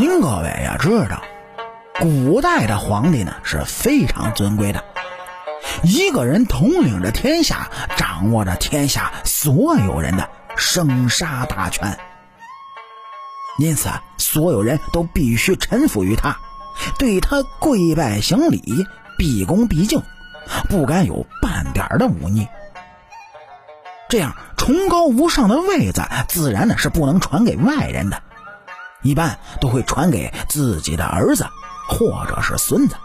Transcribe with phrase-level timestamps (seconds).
[0.00, 1.22] 您各位呀知道，
[1.98, 4.82] 古代的皇帝呢是非常尊贵的，
[5.82, 10.26] 一个人统领着天下，掌握着天下所有人的
[10.56, 11.98] 生杀大权，
[13.58, 16.38] 因此所有人都必须臣服于他，
[16.98, 18.86] 对他跪拜行礼，
[19.18, 20.02] 毕恭毕敬，
[20.70, 22.48] 不敢有半点的忤逆。
[24.08, 28.22] 这样崇高无上的位子，自然呢是不能传给外人的。
[29.02, 31.46] 一般都会传给自己的儿子
[31.88, 32.96] 或者是孙子，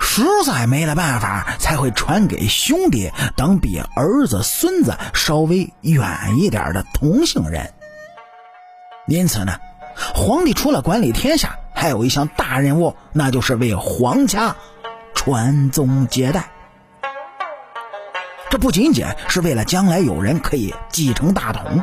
[0.00, 7.72] 实在没了办法，才会传给兄弟等比儿子、孙子稍微远一点的同姓人。
[9.06, 9.58] 因此呢，
[10.14, 14.56] 皇帝除了管理天下，还有一项大任务，那就是为皇家
[15.14, 16.50] 传宗接代。
[18.50, 21.82] 这不仅仅是为了将来有人可以继承大统。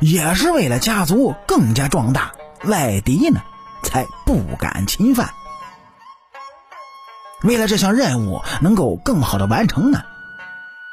[0.00, 2.32] 也是为了家族更加壮大，
[2.64, 3.40] 外敌呢
[3.82, 5.30] 才不敢侵犯。
[7.42, 10.02] 为了这项任务能够更好的完成呢，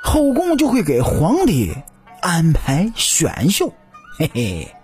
[0.03, 1.75] 后宫就会给皇帝
[2.21, 3.73] 安排选秀，
[4.17, 4.75] 嘿嘿，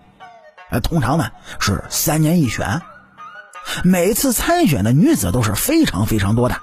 [0.69, 2.81] 呃，通常呢是三年一选，
[3.83, 6.57] 每次参选的女子都是非常非常多的。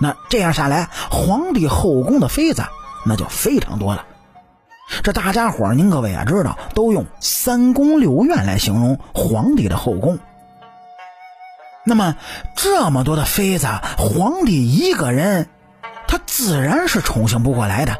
[0.00, 2.64] 那这样下来，皇帝后宫的妃子
[3.04, 4.06] 那就非常多了。
[5.02, 10.18] 这大家伙您各位也知道，都用三宫六院来形容皇帝的后宫。
[11.84, 12.16] 那么
[12.54, 15.48] 这么多的妃子，皇帝一个人，
[16.06, 17.96] 他自然是宠幸不过来的。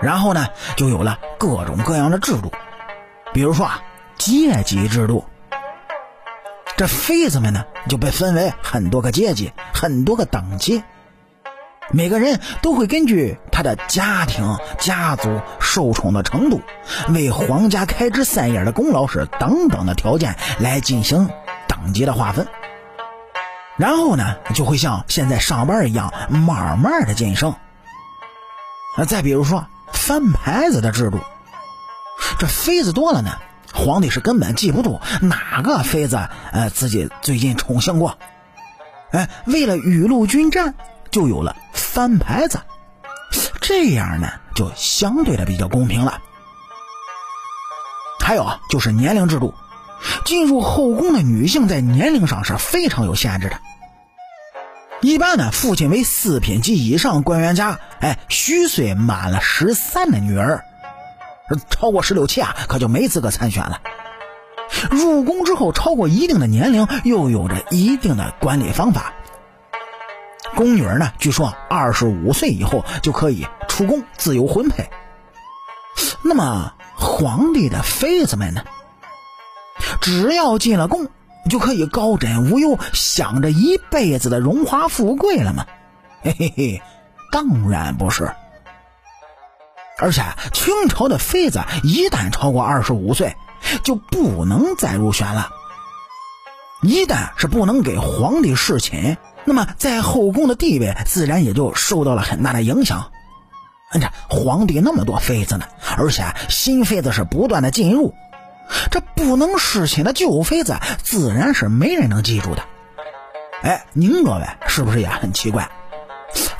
[0.00, 2.50] 然后呢，就有了各种各样的制度，
[3.32, 3.82] 比如说啊，
[4.16, 5.24] 阶级制度。
[6.76, 10.82] 这妃子们呢，就被分为很多个阶级，很多个等级。
[11.92, 16.60] 每个人都会根据他的家庭、家族受宠的程度，
[17.10, 21.30] 为皇家开枝散叶的功劳是等等的条件来进行
[21.68, 22.48] 等级的划分，
[23.76, 27.54] 然后呢，就会像现在上班一样，慢慢的晋升。
[29.06, 31.18] 再比如说翻牌子的制度，
[32.38, 33.38] 这妃子多了呢，
[33.72, 36.18] 皇帝是根本记不住哪个妃子
[36.50, 38.18] 呃自己最近宠幸过，
[39.12, 40.74] 哎，为了雨露均沾。
[41.10, 42.60] 就有了翻牌子，
[43.60, 46.20] 这样呢就相对的比较公平了。
[48.20, 49.54] 还有啊，就是年龄制度，
[50.24, 53.60] 进入后宫的女性在年龄上是非常有限制的。
[55.00, 60.64] 一般呢，父亲为四品及以上官员家，哎，虚岁满了十三的女儿，
[61.70, 63.80] 超过十六七啊，可就没资格参选了。
[64.90, 69.12] 入宫之后，超过一定的年龄，又有着一定的管理方法。
[70.56, 71.12] 宫女呢？
[71.18, 74.90] 据说二十五岁以后就可以出宫自由婚配。
[76.22, 78.64] 那么皇帝的妃子们呢？
[80.00, 81.08] 只要进了宫，
[81.50, 85.66] 就可以高枕无忧，享着一辈子的荣华富贵了吗？
[86.22, 86.82] 嘿嘿嘿，
[87.30, 88.34] 当然不是。
[89.98, 90.22] 而且
[90.52, 93.36] 清朝的妃子一旦超过二十五岁，
[93.84, 95.50] 就不能再入选了。
[96.82, 99.18] 一旦是不能给皇帝侍寝。
[99.46, 103.10] 那么，在后宫的地位自然也就受到了很大的影响。
[103.92, 108.12] 这皇帝那么多妃子呢，而且新妃子是不断的进入，
[108.90, 112.64] 这不能侍寝的旧妃子自然是没人能记住的。
[113.62, 115.70] 哎，您各位是不是也很奇怪？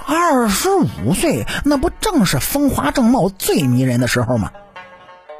[0.06, 4.52] 二十五岁那不正是风华正茂、最迷人的时候吗？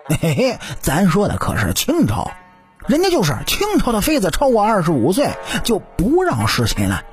[0.08, 2.32] 嘿嘿，咱说的可是清朝，
[2.88, 5.30] 人家就是清朝的妃子超过二十五岁
[5.62, 7.04] 就不让侍寝了。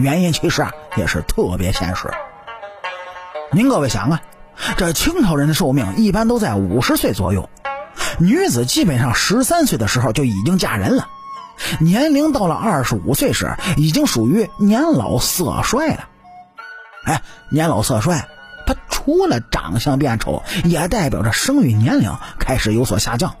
[0.00, 2.10] 原因其实啊也是特别现实。
[3.52, 4.20] 您各位想啊，
[4.76, 7.48] 这清朝人的寿命一般都在五十岁左右，
[8.18, 11.08] 女子基本上十三岁的时候就已经嫁人了，
[11.80, 16.08] 年龄到了二十五岁时，已经属于年老色衰了。
[17.04, 18.28] 哎，年老色衰，
[18.66, 23.34] 它除了长相变丑，也代表着生育年龄开始有所下降。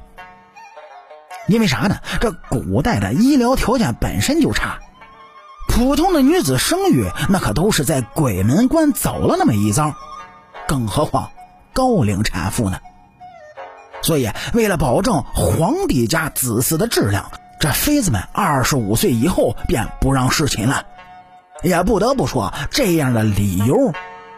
[1.46, 1.98] 因为啥呢？
[2.20, 4.78] 这古代的医疗条件本身就差。
[5.70, 9.94] 普通的女子生育，那可都是在鬼门关走了那么一遭，
[10.68, 11.30] 更何况
[11.72, 12.78] 高龄产妇呢？
[14.02, 20.84] 所以，为了保证皇帝家子嗣的质量，这妃子们二十五岁以后便不让侍寝了。
[21.62, 23.92] 也不得不说，这样的理由，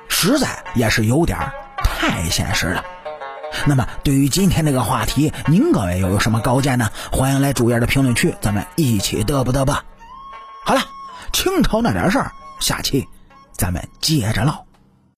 [0.09, 1.39] 实在也是有点
[1.77, 2.85] 太现实了。
[3.67, 6.91] 那么，对于今天这个话题，您各位又有什么高见呢？
[7.11, 9.85] 欢迎来主页的评论区，咱们一起嘚啵嘚吧。
[10.65, 10.83] 好了。
[11.33, 12.31] 清朝那点事儿，
[12.61, 13.07] 下期
[13.53, 14.65] 咱们接着唠。